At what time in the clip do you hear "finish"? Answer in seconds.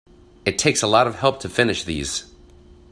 1.47-1.83